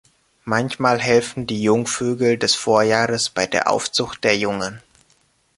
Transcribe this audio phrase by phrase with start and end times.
[0.45, 4.81] Manchmal helfen die Jungvögel des Vorjahres bei der Aufzucht der Jungen.